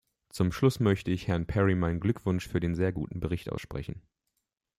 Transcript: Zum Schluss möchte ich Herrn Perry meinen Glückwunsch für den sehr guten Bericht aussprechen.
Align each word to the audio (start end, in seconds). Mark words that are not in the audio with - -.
Zum 0.31 0.51
Schluss 0.51 0.79
möchte 0.79 1.11
ich 1.11 1.27
Herrn 1.27 1.45
Perry 1.45 1.75
meinen 1.75 1.99
Glückwunsch 1.99 2.47
für 2.47 2.59
den 2.59 2.73
sehr 2.73 2.91
guten 2.91 3.19
Bericht 3.19 3.51
aussprechen. 3.51 4.01